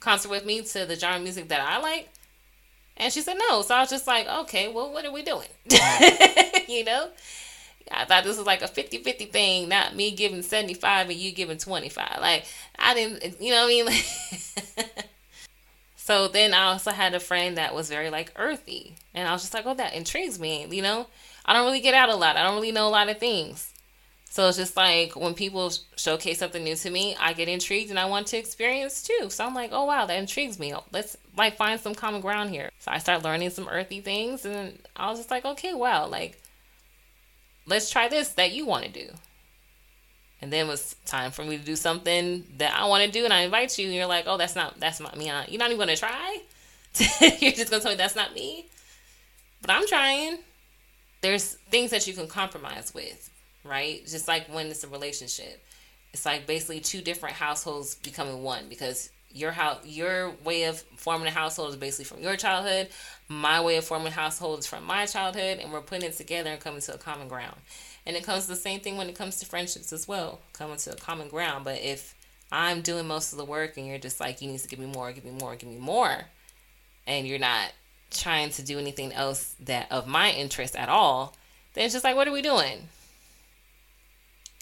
concert 0.00 0.30
with 0.30 0.44
me 0.44 0.62
to 0.62 0.86
the 0.86 0.96
genre 0.96 1.16
of 1.16 1.22
music 1.22 1.48
that 1.48 1.60
I 1.60 1.78
like?" 1.78 2.10
And 2.96 3.12
she 3.12 3.22
said 3.22 3.36
no. 3.48 3.62
So 3.62 3.74
I 3.74 3.80
was 3.80 3.90
just 3.90 4.06
like, 4.06 4.28
"Okay, 4.28 4.68
well, 4.68 4.92
what 4.92 5.04
are 5.04 5.12
we 5.12 5.22
doing?" 5.22 5.48
you 6.68 6.84
know? 6.84 7.08
I 7.90 8.04
thought 8.04 8.24
this 8.24 8.36
was 8.38 8.46
like 8.46 8.62
a 8.62 8.68
50 8.68 8.98
50 8.98 9.26
thing, 9.26 9.68
not 9.68 9.94
me 9.94 10.10
giving 10.10 10.42
75 10.42 11.10
and 11.10 11.18
you 11.18 11.32
giving 11.32 11.58
25. 11.58 12.18
Like, 12.20 12.44
I 12.78 12.94
didn't, 12.94 13.40
you 13.40 13.50
know 13.50 13.64
what 13.66 13.90
I 13.90 13.90
mean? 13.90 14.84
so 15.96 16.28
then 16.28 16.54
I 16.54 16.64
also 16.64 16.90
had 16.90 17.14
a 17.14 17.20
friend 17.20 17.56
that 17.58 17.74
was 17.74 17.88
very 17.88 18.10
like 18.10 18.32
earthy. 18.36 18.96
And 19.12 19.28
I 19.28 19.32
was 19.32 19.42
just 19.42 19.54
like, 19.54 19.66
oh, 19.66 19.74
that 19.74 19.94
intrigues 19.94 20.38
me. 20.38 20.66
You 20.70 20.82
know, 20.82 21.06
I 21.44 21.52
don't 21.52 21.66
really 21.66 21.80
get 21.80 21.94
out 21.94 22.08
a 22.08 22.16
lot, 22.16 22.36
I 22.36 22.42
don't 22.42 22.56
really 22.56 22.72
know 22.72 22.88
a 22.88 22.90
lot 22.90 23.08
of 23.08 23.18
things. 23.18 23.73
So 24.34 24.48
it's 24.48 24.56
just 24.56 24.76
like 24.76 25.14
when 25.14 25.32
people 25.34 25.72
showcase 25.94 26.40
something 26.40 26.64
new 26.64 26.74
to 26.74 26.90
me, 26.90 27.14
I 27.20 27.34
get 27.34 27.48
intrigued 27.48 27.90
and 27.90 28.00
I 28.00 28.06
want 28.06 28.26
to 28.28 28.36
experience 28.36 29.00
too. 29.00 29.30
So 29.30 29.46
I'm 29.46 29.54
like, 29.54 29.70
oh 29.72 29.84
wow, 29.84 30.06
that 30.06 30.18
intrigues 30.18 30.58
me. 30.58 30.74
Let's 30.90 31.16
like 31.36 31.56
find 31.56 31.78
some 31.78 31.94
common 31.94 32.20
ground 32.20 32.50
here. 32.50 32.68
So 32.80 32.90
I 32.90 32.98
start 32.98 33.22
learning 33.22 33.50
some 33.50 33.68
earthy 33.68 34.00
things 34.00 34.44
and 34.44 34.76
I 34.96 35.08
was 35.08 35.20
just 35.20 35.30
like, 35.30 35.44
okay, 35.44 35.72
wow, 35.72 36.08
like 36.08 36.42
let's 37.68 37.90
try 37.90 38.08
this 38.08 38.30
that 38.30 38.50
you 38.50 38.66
want 38.66 38.84
to 38.86 38.90
do. 38.90 39.06
And 40.42 40.52
then 40.52 40.66
it 40.66 40.68
was 40.68 40.96
time 41.06 41.30
for 41.30 41.44
me 41.44 41.56
to 41.56 41.64
do 41.64 41.76
something 41.76 42.42
that 42.58 42.74
I 42.76 42.86
want 42.86 43.04
to 43.04 43.10
do, 43.12 43.22
and 43.22 43.32
I 43.32 43.42
invite 43.42 43.78
you, 43.78 43.86
and 43.86 43.94
you're 43.94 44.04
like, 44.06 44.24
"Oh, 44.26 44.36
that's 44.36 44.56
not 44.56 44.78
that's 44.80 44.98
not 44.98 45.16
me. 45.16 45.26
You're 45.26 45.58
not 45.58 45.70
even 45.70 45.78
gonna 45.78 45.96
try. 45.96 46.38
you're 47.40 47.52
just 47.52 47.70
gonna 47.70 47.80
tell 47.80 47.92
me 47.92 47.96
that's 47.96 48.16
not 48.16 48.34
me." 48.34 48.66
But 49.62 49.70
I'm 49.70 49.86
trying. 49.86 50.38
There's 51.22 51.54
things 51.70 51.92
that 51.92 52.06
you 52.06 52.12
can 52.12 52.26
compromise 52.26 52.92
with, 52.92 53.30
right? 53.64 54.06
Just 54.06 54.28
like 54.28 54.46
when 54.52 54.66
it's 54.66 54.84
a 54.84 54.88
relationship, 54.88 55.64
it's 56.12 56.24
like 56.24 56.46
basically 56.46 56.80
two 56.80 57.00
different 57.00 57.34
households 57.34 57.96
becoming 57.96 58.42
one 58.42 58.68
because 58.68 59.10
your 59.32 59.50
house, 59.50 59.84
your 59.84 60.30
way 60.44 60.64
of 60.64 60.78
forming 60.96 61.26
a 61.26 61.30
household 61.30 61.70
is 61.70 61.76
basically 61.76 62.04
from 62.04 62.20
your 62.20 62.36
childhood 62.36 62.88
my 63.28 63.60
way 63.60 63.76
of 63.76 63.84
forming 63.84 64.12
households 64.12 64.66
from 64.66 64.84
my 64.84 65.06
childhood 65.06 65.58
and 65.58 65.72
we're 65.72 65.80
putting 65.80 66.08
it 66.08 66.16
together 66.16 66.50
and 66.50 66.60
coming 66.60 66.80
to 66.82 66.94
a 66.94 66.98
common 66.98 67.28
ground. 67.28 67.56
And 68.06 68.16
it 68.16 68.24
comes 68.24 68.46
the 68.46 68.56
same 68.56 68.80
thing 68.80 68.96
when 68.96 69.08
it 69.08 69.14
comes 69.14 69.38
to 69.40 69.46
friendships 69.46 69.92
as 69.92 70.06
well, 70.06 70.40
coming 70.52 70.76
to 70.76 70.92
a 70.92 70.96
common 70.96 71.28
ground. 71.28 71.64
But 71.64 71.80
if 71.80 72.14
I'm 72.52 72.82
doing 72.82 73.06
most 73.06 73.32
of 73.32 73.38
the 73.38 73.44
work 73.44 73.76
and 73.76 73.86
you're 73.86 73.98
just 73.98 74.20
like, 74.20 74.42
you 74.42 74.50
need 74.50 74.60
to 74.60 74.68
give 74.68 74.78
me 74.78 74.86
more, 74.86 75.10
give 75.12 75.24
me 75.24 75.30
more, 75.30 75.56
give 75.56 75.70
me 75.70 75.78
more, 75.78 76.26
and 77.06 77.26
you're 77.26 77.38
not 77.38 77.72
trying 78.10 78.50
to 78.50 78.62
do 78.62 78.78
anything 78.78 79.12
else 79.12 79.56
that 79.60 79.90
of 79.90 80.06
my 80.06 80.30
interest 80.30 80.76
at 80.76 80.88
all, 80.88 81.34
then 81.72 81.86
it's 81.86 81.94
just 81.94 82.04
like, 82.04 82.14
what 82.14 82.28
are 82.28 82.32
we 82.32 82.42
doing? 82.42 82.88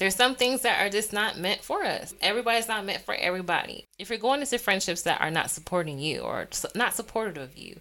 There's 0.03 0.17
some 0.17 0.35
things 0.35 0.63
that 0.63 0.85
are 0.85 0.91
just 0.91 1.13
not 1.13 1.39
meant 1.39 1.61
for 1.61 1.85
us. 1.85 2.13
Everybody's 2.21 2.67
not 2.67 2.85
meant 2.85 3.03
for 3.03 3.15
everybody. 3.15 3.87
If 4.01 4.11
you're 4.11 4.19
going 4.19 4.41
into 4.41 4.59
friendships 4.59 5.03
that 5.03 5.21
are 5.21 5.31
not 5.31 5.49
supporting 5.49 6.01
you 6.01 6.23
or 6.23 6.49
not 6.75 6.95
supportive 6.95 7.37
of 7.41 7.57
you, 7.57 7.79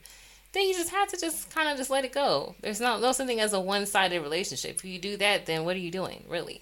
then 0.52 0.68
you 0.68 0.76
just 0.76 0.92
have 0.92 1.08
to 1.08 1.20
just 1.20 1.50
kind 1.50 1.68
of 1.68 1.78
just 1.78 1.90
let 1.90 2.06
it 2.06 2.14
go. 2.14 2.54
There's 2.62 2.80
no 2.80 3.00
no 3.00 3.12
something 3.12 3.40
as 3.40 3.54
a 3.54 3.60
one 3.60 3.88
sided 3.88 4.22
relationship. 4.22 4.76
If 4.76 4.86
you 4.86 5.00
do 5.00 5.18
that, 5.18 5.48
then 5.48 5.66
what 5.66 5.76
are 5.76 5.80
you 5.80 5.90
doing, 5.90 6.24
really? 6.30 6.62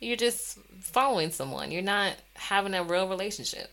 You're 0.00 0.16
just 0.16 0.58
following 0.80 1.30
someone. 1.30 1.70
You're 1.70 1.82
not 1.82 2.14
having 2.34 2.74
a 2.74 2.82
real 2.82 3.08
relationship. 3.08 3.70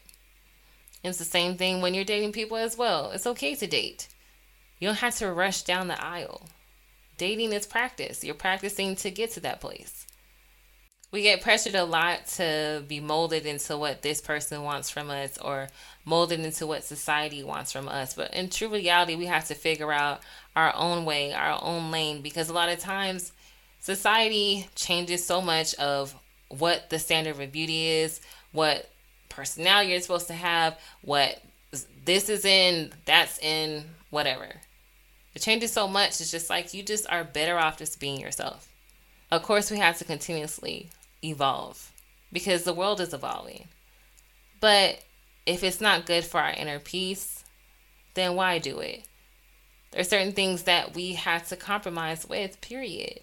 It's 1.04 1.18
the 1.18 1.26
same 1.26 1.58
thing 1.58 1.82
when 1.82 1.96
you're 1.96 2.04
dating 2.04 2.34
people 2.34 2.58
as 2.58 2.78
well. 2.78 3.10
It's 3.10 3.26
okay 3.26 3.56
to 3.56 3.66
date. 3.66 4.10
You 4.78 4.90
don't 4.90 5.00
have 5.00 5.16
to 5.16 5.34
rush 5.34 5.64
down 5.64 5.88
the 5.88 6.00
aisle. 6.00 6.48
Dating 7.18 7.52
is 7.52 7.66
practice. 7.66 8.24
You're 8.24 8.36
practicing 8.36 8.96
to 8.98 9.10
get 9.10 9.32
to 9.32 9.40
that 9.40 9.60
place 9.60 10.03
we 11.14 11.22
get 11.22 11.42
pressured 11.42 11.76
a 11.76 11.86
lot 11.86 12.26
to 12.26 12.84
be 12.88 13.00
molded 13.00 13.46
into 13.46 13.78
what 13.78 14.02
this 14.02 14.20
person 14.20 14.64
wants 14.64 14.90
from 14.90 15.12
us 15.12 15.38
or 15.38 15.68
molded 16.06 16.40
into 16.40 16.66
what 16.66 16.84
society 16.84 17.44
wants 17.44 17.72
from 17.72 17.88
us. 17.88 18.16
But 18.16 18.34
in 18.34 18.50
true 18.50 18.68
reality, 18.68 19.16
we 19.16 19.28
have 19.28 19.46
to 19.50 19.54
figure 19.54 19.92
out 19.92 20.22
our 20.56 20.76
own 20.76 21.06
way, 21.06 21.32
our 21.32 21.60
own 21.62 21.92
lane, 21.92 22.24
because 22.24 22.50
a 22.50 22.54
lot 22.54 22.70
of 22.70 22.80
times 22.80 23.32
society 23.80 24.68
changes 24.74 25.24
so 25.24 25.40
much 25.40 25.76
of 25.76 26.16
what 26.50 26.90
the 26.90 26.98
standard 26.98 27.40
of 27.40 27.52
beauty 27.52 27.90
is, 27.90 28.20
what 28.52 28.90
personality 29.30 29.92
you're 29.92 30.02
supposed 30.02 30.28
to 30.28 30.34
have, 30.34 30.80
what 31.04 31.40
this 32.06 32.28
is 32.28 32.44
in, 32.44 32.92
that's 33.06 33.38
in, 33.38 33.84
whatever. 34.10 34.48
It 35.36 35.44
changes 35.44 35.72
so 35.72 35.88
much. 35.88 36.22
It's 36.22 36.32
just 36.32 36.50
like 36.50 36.74
you 36.74 36.82
just 36.82 37.06
are 37.08 37.24
better 37.24 37.60
off 37.60 37.78
just 37.78 38.00
being 38.00 38.20
yourself. 38.20 38.68
Of 39.30 39.44
course, 39.44 39.70
we 39.70 39.78
have 39.78 39.98
to 40.00 40.06
continuously 40.06 40.90
evolve 41.24 41.92
because 42.32 42.64
the 42.64 42.74
world 42.74 43.00
is 43.00 43.14
evolving. 43.14 43.68
But 44.60 45.04
if 45.46 45.64
it's 45.64 45.82
not 45.82 46.06
good 46.06 46.24
for 46.24 46.40
our 46.40 46.52
inner 46.52 46.80
peace, 46.80 47.44
then 48.14 48.36
why 48.36 48.60
do 48.60 48.80
it? 48.80 49.04
There 49.92 50.02
are 50.02 50.06
certain 50.06 50.34
things 50.34 50.64
that 50.64 50.96
we 50.96 51.14
have 51.14 51.48
to 51.50 51.56
compromise 51.56 52.28
with, 52.28 52.62
period. 52.62 53.20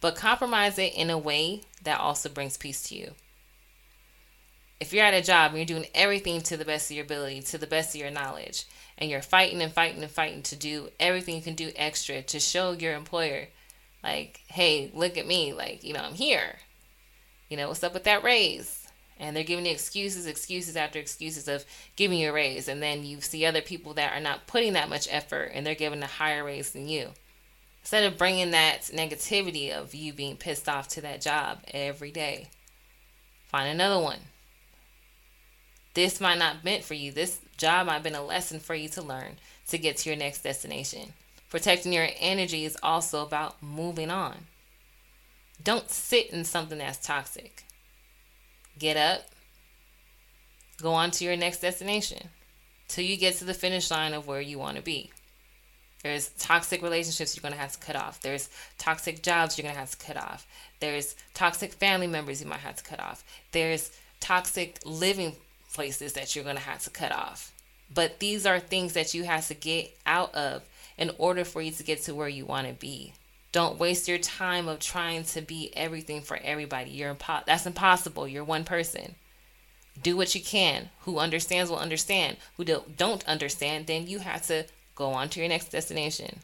But 0.00 0.16
compromise 0.16 0.78
it 0.78 0.94
in 0.94 1.10
a 1.10 1.18
way 1.18 1.62
that 1.82 2.00
also 2.00 2.28
brings 2.28 2.56
peace 2.56 2.88
to 2.88 2.96
you. 2.96 3.12
If 4.80 4.92
you're 4.92 5.04
at 5.04 5.14
a 5.14 5.22
job 5.22 5.50
and 5.50 5.58
you're 5.58 5.66
doing 5.66 5.90
everything 5.94 6.40
to 6.42 6.56
the 6.56 6.64
best 6.64 6.90
of 6.90 6.96
your 6.96 7.04
ability, 7.04 7.42
to 7.42 7.58
the 7.58 7.66
best 7.66 7.94
of 7.94 8.00
your 8.00 8.10
knowledge, 8.10 8.64
and 8.96 9.10
you're 9.10 9.22
fighting 9.22 9.60
and 9.60 9.72
fighting 9.72 10.02
and 10.02 10.10
fighting 10.10 10.42
to 10.42 10.56
do 10.56 10.88
everything 10.98 11.36
you 11.36 11.42
can 11.42 11.54
do 11.54 11.72
extra 11.76 12.22
to 12.22 12.40
show 12.40 12.72
your 12.72 12.94
employer 12.94 13.48
like, 14.02 14.40
hey, 14.48 14.90
look 14.94 15.18
at 15.18 15.26
me, 15.26 15.52
like, 15.52 15.84
you 15.84 15.92
know, 15.92 16.00
I'm 16.00 16.14
here. 16.14 16.56
You 17.48 17.56
know, 17.56 17.68
what's 17.68 17.82
up 17.82 17.94
with 17.94 18.04
that 18.04 18.24
raise? 18.24 18.86
And 19.18 19.34
they're 19.34 19.44
giving 19.44 19.66
you 19.66 19.72
excuses, 19.72 20.26
excuses 20.26 20.76
after 20.76 20.98
excuses 20.98 21.48
of 21.48 21.64
giving 21.96 22.18
you 22.18 22.30
a 22.30 22.32
raise. 22.32 22.68
And 22.68 22.82
then 22.82 23.04
you 23.04 23.20
see 23.20 23.44
other 23.44 23.62
people 23.62 23.94
that 23.94 24.12
are 24.16 24.20
not 24.20 24.46
putting 24.46 24.74
that 24.74 24.88
much 24.88 25.08
effort 25.10 25.50
and 25.52 25.66
they're 25.66 25.74
giving 25.74 26.02
a 26.02 26.06
higher 26.06 26.44
raise 26.44 26.70
than 26.70 26.88
you. 26.88 27.08
Instead 27.82 28.04
of 28.04 28.18
bringing 28.18 28.50
that 28.50 28.82
negativity 28.94 29.72
of 29.72 29.94
you 29.94 30.12
being 30.12 30.36
pissed 30.36 30.68
off 30.68 30.88
to 30.88 31.00
that 31.00 31.20
job 31.20 31.60
every 31.72 32.10
day, 32.10 32.48
find 33.46 33.68
another 33.68 34.02
one. 34.02 34.18
This 35.94 36.20
might 36.20 36.38
not 36.38 36.64
meant 36.64 36.84
for 36.84 36.94
you. 36.94 37.10
This 37.10 37.40
job 37.56 37.86
might 37.86 37.94
have 37.94 38.02
been 38.02 38.14
a 38.14 38.22
lesson 38.22 38.60
for 38.60 38.74
you 38.74 38.88
to 38.90 39.02
learn 39.02 39.36
to 39.68 39.78
get 39.78 39.96
to 39.98 40.10
your 40.10 40.18
next 40.18 40.42
destination. 40.42 41.12
Protecting 41.50 41.92
your 41.92 42.08
energy 42.18 42.64
is 42.64 42.76
also 42.82 43.22
about 43.22 43.62
moving 43.62 44.10
on. 44.10 44.46
Don't 45.62 45.90
sit 45.90 46.30
in 46.30 46.44
something 46.44 46.78
that's 46.78 47.04
toxic. 47.04 47.64
Get 48.78 48.96
up, 48.96 49.22
go 50.80 50.92
on 50.92 51.10
to 51.12 51.24
your 51.24 51.36
next 51.36 51.60
destination 51.60 52.28
till 52.86 53.04
you 53.04 53.16
get 53.16 53.34
to 53.36 53.44
the 53.44 53.54
finish 53.54 53.90
line 53.90 54.14
of 54.14 54.26
where 54.26 54.40
you 54.40 54.58
want 54.58 54.76
to 54.76 54.82
be. 54.82 55.10
There's 56.02 56.28
toxic 56.38 56.80
relationships 56.80 57.34
you're 57.34 57.42
going 57.42 57.54
to 57.54 57.60
have 57.60 57.72
to 57.72 57.78
cut 57.78 57.96
off. 57.96 58.20
There's 58.20 58.48
toxic 58.78 59.22
jobs 59.22 59.58
you're 59.58 59.64
going 59.64 59.74
to 59.74 59.80
have 59.80 59.90
to 59.90 60.06
cut 60.06 60.16
off. 60.16 60.46
There's 60.78 61.16
toxic 61.34 61.72
family 61.72 62.06
members 62.06 62.40
you 62.40 62.48
might 62.48 62.60
have 62.60 62.76
to 62.76 62.84
cut 62.84 63.00
off. 63.00 63.24
There's 63.50 63.90
toxic 64.20 64.78
living 64.84 65.34
places 65.74 66.12
that 66.12 66.34
you're 66.34 66.44
going 66.44 66.56
to 66.56 66.62
have 66.62 66.82
to 66.84 66.90
cut 66.90 67.10
off. 67.10 67.52
But 67.92 68.20
these 68.20 68.46
are 68.46 68.60
things 68.60 68.92
that 68.92 69.12
you 69.12 69.24
have 69.24 69.48
to 69.48 69.54
get 69.54 69.96
out 70.06 70.34
of 70.34 70.62
in 70.98 71.12
order 71.18 71.44
for 71.44 71.62
you 71.62 71.70
to 71.70 71.82
get 71.82 72.02
to 72.02 72.14
where 72.14 72.28
you 72.28 72.44
want 72.44 72.66
to 72.66 72.74
be. 72.74 73.12
Don't 73.52 73.78
waste 73.78 74.08
your 74.08 74.18
time 74.18 74.68
of 74.68 74.78
trying 74.78 75.24
to 75.24 75.40
be 75.40 75.72
everything 75.74 76.20
for 76.20 76.38
everybody. 76.42 76.90
You're 76.90 77.14
impo- 77.14 77.44
that's 77.46 77.66
impossible. 77.66 78.28
You're 78.28 78.44
one 78.44 78.64
person. 78.64 79.14
Do 80.02 80.16
what 80.16 80.34
you 80.34 80.42
can. 80.42 80.90
Who 81.00 81.18
understands 81.18 81.70
will 81.70 81.78
understand. 81.78 82.36
Who 82.56 82.64
don't 82.64 83.26
understand, 83.26 83.86
then 83.86 84.06
you 84.06 84.18
have 84.18 84.42
to 84.48 84.66
go 84.94 85.10
on 85.10 85.28
to 85.30 85.40
your 85.40 85.48
next 85.48 85.70
destination. 85.70 86.40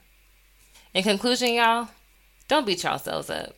In 0.95 1.03
conclusion, 1.03 1.55
y'all, 1.55 1.89
don't 2.49 2.67
beat 2.67 2.85
yourselves 2.85 3.29
up. 3.29 3.55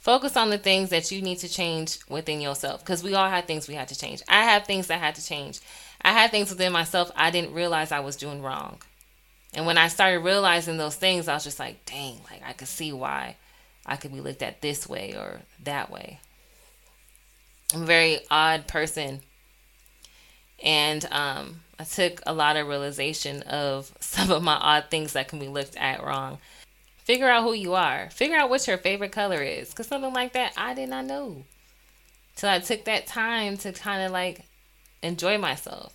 Focus 0.00 0.36
on 0.36 0.50
the 0.50 0.58
things 0.58 0.90
that 0.90 1.10
you 1.10 1.20
need 1.20 1.38
to 1.38 1.48
change 1.48 1.98
within 2.08 2.40
yourself 2.40 2.80
because 2.80 3.02
we 3.02 3.14
all 3.14 3.28
had 3.28 3.46
things 3.46 3.68
we 3.68 3.74
had 3.74 3.88
to 3.88 3.98
change. 3.98 4.22
I 4.28 4.44
have 4.44 4.64
things 4.64 4.86
that 4.86 4.98
had 4.98 5.14
to 5.16 5.24
change. 5.24 5.60
I 6.02 6.12
had 6.12 6.30
things 6.30 6.50
within 6.50 6.72
myself 6.72 7.10
I 7.14 7.30
didn't 7.30 7.52
realize 7.52 7.92
I 7.92 8.00
was 8.00 8.16
doing 8.16 8.42
wrong. 8.42 8.80
And 9.54 9.66
when 9.66 9.78
I 9.78 9.88
started 9.88 10.20
realizing 10.20 10.76
those 10.76 10.96
things, 10.96 11.26
I 11.26 11.34
was 11.34 11.44
just 11.44 11.58
like, 11.58 11.84
dang, 11.84 12.20
like 12.30 12.42
I 12.44 12.52
could 12.52 12.68
see 12.68 12.92
why 12.92 13.36
I 13.84 13.96
could 13.96 14.12
be 14.12 14.20
looked 14.20 14.42
at 14.42 14.60
this 14.60 14.88
way 14.88 15.14
or 15.16 15.40
that 15.64 15.90
way. 15.90 16.20
I'm 17.74 17.82
a 17.82 17.86
very 17.86 18.20
odd 18.30 18.66
person. 18.66 19.20
And 20.62 21.04
um, 21.10 21.60
I 21.78 21.84
took 21.84 22.20
a 22.26 22.32
lot 22.32 22.56
of 22.56 22.68
realization 22.68 23.42
of 23.42 23.92
some 24.00 24.30
of 24.30 24.42
my 24.42 24.54
odd 24.54 24.86
things 24.90 25.14
that 25.14 25.28
can 25.28 25.38
be 25.38 25.48
looked 25.48 25.76
at 25.76 26.04
wrong. 26.04 26.38
Figure 26.98 27.28
out 27.28 27.42
who 27.42 27.54
you 27.54 27.74
are. 27.74 28.08
Figure 28.10 28.36
out 28.36 28.50
what 28.50 28.66
your 28.68 28.78
favorite 28.78 29.12
color 29.12 29.42
is. 29.42 29.70
Because 29.70 29.88
something 29.88 30.12
like 30.12 30.34
that, 30.34 30.52
I 30.56 30.74
did 30.74 30.90
not 30.90 31.06
know. 31.06 31.44
So 32.36 32.48
I 32.48 32.60
took 32.60 32.84
that 32.84 33.06
time 33.06 33.56
to 33.58 33.72
kind 33.72 34.02
of 34.02 34.12
like 34.12 34.42
enjoy 35.02 35.38
myself. 35.38 35.92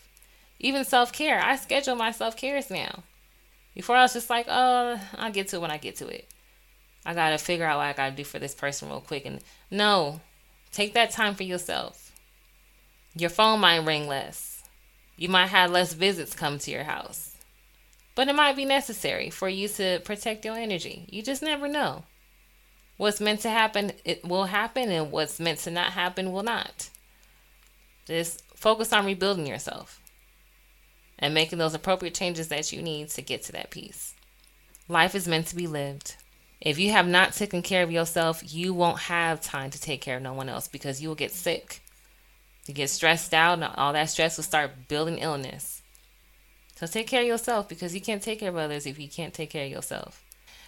Even 0.59 0.83
self 0.83 1.13
care. 1.13 1.41
I 1.41 1.55
schedule 1.55 1.95
my 1.95 2.11
self 2.11 2.35
cares 2.35 2.69
now. 2.69 3.03
Before 3.75 3.97
I 3.97 4.03
was 4.03 4.13
just 4.13 4.29
like, 4.29 4.47
oh, 4.49 4.99
I'll 5.17 5.31
get 5.31 5.49
to 5.49 5.57
it 5.57 5.61
when 5.61 5.69
I 5.69 5.77
get 5.77 5.97
to 5.97 6.07
it. 6.07 6.27
I 7.05 7.13
gotta 7.13 7.37
figure 7.37 7.65
out 7.65 7.77
what 7.77 7.87
I 7.87 7.93
gotta 7.93 8.15
do 8.15 8.23
for 8.23 8.39
this 8.39 8.55
person 8.55 8.89
real 8.89 9.01
quick. 9.01 9.25
And 9.25 9.41
no, 9.69 10.21
take 10.71 10.93
that 10.93 11.11
time 11.11 11.35
for 11.35 11.43
yourself. 11.43 12.13
Your 13.15 13.29
phone 13.29 13.59
might 13.59 13.85
ring 13.85 14.07
less. 14.07 14.63
You 15.17 15.29
might 15.29 15.47
have 15.47 15.71
less 15.71 15.93
visits 15.93 16.33
come 16.33 16.57
to 16.59 16.71
your 16.71 16.85
house. 16.85 17.35
But 18.15 18.29
it 18.29 18.35
might 18.35 18.55
be 18.55 18.65
necessary 18.65 19.29
for 19.29 19.49
you 19.49 19.67
to 19.67 19.99
protect 19.99 20.45
your 20.45 20.55
energy. 20.55 21.05
You 21.09 21.21
just 21.21 21.43
never 21.43 21.67
know. 21.67 22.03
What's 22.97 23.19
meant 23.19 23.41
to 23.41 23.49
happen, 23.49 23.91
it 24.05 24.23
will 24.23 24.45
happen, 24.45 24.89
and 24.89 25.11
what's 25.11 25.37
meant 25.37 25.59
to 25.59 25.71
not 25.71 25.91
happen 25.91 26.31
will 26.31 26.43
not. 26.43 26.89
Just 28.07 28.41
focus 28.55 28.93
on 28.93 29.05
rebuilding 29.05 29.45
yourself 29.45 29.99
and 31.19 31.33
making 31.33 31.59
those 31.59 31.73
appropriate 31.73 32.13
changes 32.13 32.49
that 32.49 32.71
you 32.71 32.81
need 32.81 33.09
to 33.09 33.21
get 33.21 33.43
to 33.43 33.51
that 33.53 33.69
peace. 33.69 34.13
Life 34.87 35.15
is 35.15 35.27
meant 35.27 35.47
to 35.47 35.55
be 35.55 35.67
lived. 35.67 36.15
If 36.61 36.79
you 36.79 36.91
have 36.91 37.07
not 37.07 37.33
taken 37.33 37.61
care 37.61 37.83
of 37.83 37.91
yourself, 37.91 38.41
you 38.53 38.73
won't 38.73 38.99
have 38.99 39.41
time 39.41 39.69
to 39.71 39.79
take 39.79 40.01
care 40.01 40.17
of 40.17 40.23
no 40.23 40.33
one 40.33 40.49
else 40.49 40.67
because 40.67 41.01
you 41.01 41.07
will 41.07 41.15
get 41.15 41.31
sick. 41.31 41.81
You 42.65 42.73
get 42.73 42.89
stressed 42.89 43.33
out, 43.33 43.53
and 43.53 43.63
all 43.63 43.93
that 43.93 44.09
stress 44.09 44.37
will 44.37 44.43
start 44.43 44.87
building 44.87 45.19
illness. 45.19 45.81
So 46.75 46.87
take 46.87 47.07
care 47.07 47.21
of 47.21 47.27
yourself 47.27 47.69
because 47.69 47.93
you 47.93 48.01
can't 48.01 48.21
take 48.21 48.39
care 48.39 48.49
of 48.49 48.57
others 48.57 48.85
if 48.85 48.99
you 48.99 49.07
can't 49.07 49.33
take 49.33 49.51
care 49.51 49.65
of 49.65 49.71
yourself. 49.71 50.23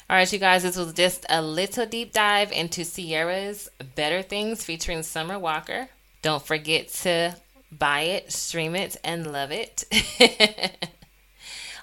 All 0.10 0.16
right, 0.16 0.32
you 0.32 0.40
guys, 0.40 0.64
this 0.64 0.78
was 0.78 0.94
just 0.94 1.26
a 1.30 1.42
little 1.42 1.86
deep 1.86 2.14
dive 2.14 2.52
into 2.52 2.86
Ciara's 2.86 3.70
Better 3.96 4.22
Things 4.22 4.64
featuring 4.64 5.04
Summer 5.04 5.38
Walker. 5.38 5.90
Don't 6.22 6.46
forget 6.46 6.88
to 6.90 7.36
buy 7.72 8.02
it, 8.02 8.32
stream 8.32 8.76
it, 8.76 8.98
and 9.04 9.32
love 9.32 9.52
it. 9.52 9.84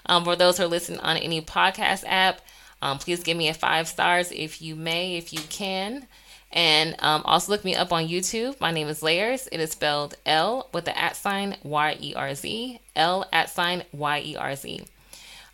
um, 0.05 0.23
for 0.23 0.35
those 0.35 0.57
who 0.57 0.63
are 0.63 0.67
listening 0.67 0.99
on 0.99 1.17
any 1.17 1.41
podcast 1.41 2.03
app, 2.07 2.41
um, 2.81 2.99
please 2.99 3.23
give 3.23 3.37
me 3.37 3.49
a 3.49 3.53
five 3.53 3.87
stars 3.87 4.31
if 4.31 4.61
you 4.61 4.75
may, 4.75 5.17
if 5.17 5.33
you 5.33 5.39
can. 5.49 6.07
And 6.51 6.95
um, 6.99 7.21
also 7.25 7.51
look 7.51 7.65
me 7.65 7.75
up 7.75 7.91
on 7.91 8.07
YouTube. 8.07 8.59
My 8.61 8.71
name 8.71 8.87
is 8.87 9.03
Layers. 9.03 9.47
It 9.51 9.59
is 9.59 9.71
spelled 9.71 10.15
L 10.25 10.69
with 10.73 10.85
the 10.85 10.97
at 10.97 11.15
sign 11.17 11.57
Y 11.63 11.97
E 11.99 12.13
R 12.15 12.33
Z. 12.33 12.79
L 12.95 13.25
at 13.33 13.49
sign 13.49 13.83
Y 13.91 14.21
E 14.25 14.35
R 14.37 14.55
Z. 14.55 14.85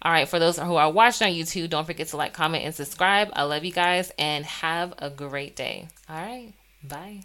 All 0.04 0.12
right, 0.12 0.28
for 0.28 0.40
those 0.40 0.58
who 0.58 0.76
are 0.76 0.92
watching 0.92 1.28
on 1.28 1.34
YouTube, 1.34 1.70
don't 1.70 1.86
forget 1.86 2.08
to 2.08 2.18
like, 2.18 2.34
comment, 2.34 2.66
and 2.66 2.74
subscribe. 2.74 3.30
I 3.34 3.44
love 3.44 3.64
you 3.64 3.72
guys 3.72 4.12
and 4.18 4.46
have 4.46 4.94
a 4.98 5.12
great 5.12 5.56
day. 5.56 5.88
All 6.10 6.16
right, 6.16 6.54
bye. 6.84 7.22